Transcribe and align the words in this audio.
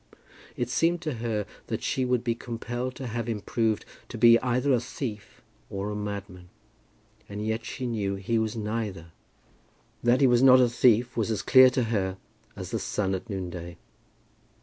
It 0.57 0.67
seemed 0.67 0.99
to 1.03 1.13
her 1.21 1.45
that 1.67 1.83
she 1.83 2.05
would 2.05 2.23
be 2.23 2.33
compelled 2.33 2.95
to 2.95 3.05
have 3.05 3.29
him 3.29 3.39
proved 3.39 3.85
to 4.09 4.17
be 4.17 4.39
either 4.39 4.73
a 4.73 4.79
thief 4.79 5.43
or 5.69 5.91
a 5.91 5.95
madman. 5.95 6.49
And 7.29 7.45
yet 7.45 7.63
she 7.65 7.85
knew 7.85 8.15
that 8.15 8.21
he 8.23 8.39
was 8.39 8.55
neither. 8.55 9.11
That 10.01 10.21
he 10.21 10.25
was 10.25 10.41
not 10.41 10.59
a 10.59 10.69
thief 10.69 11.15
was 11.15 11.29
as 11.29 11.43
clear 11.43 11.69
to 11.69 11.83
her 11.83 12.17
as 12.55 12.71
the 12.71 12.79
sun 12.79 13.13
at 13.13 13.29
noonday. 13.29 13.77